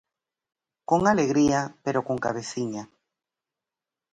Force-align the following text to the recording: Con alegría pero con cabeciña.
Con 0.89 1.01
alegría 1.13 1.59
pero 1.83 1.99
con 2.07 2.17
cabeciña. 2.25 2.83